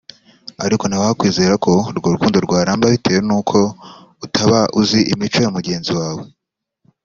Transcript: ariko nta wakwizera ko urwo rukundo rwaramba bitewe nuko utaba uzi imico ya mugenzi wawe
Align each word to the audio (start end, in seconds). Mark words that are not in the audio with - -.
ariko 0.65 0.83
nta 0.85 0.97
wakwizera 1.03 1.55
ko 1.65 1.73
urwo 1.89 2.07
rukundo 2.15 2.37
rwaramba 2.45 2.93
bitewe 2.93 3.19
nuko 3.27 3.57
utaba 4.25 4.59
uzi 4.81 4.99
imico 5.13 5.39
ya 5.43 5.53
mugenzi 5.55 5.91
wawe 5.99 6.23